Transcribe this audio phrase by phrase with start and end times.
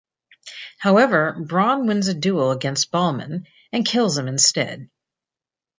[0.79, 4.89] However, Bronn wins a duel against Balman and kills him instead.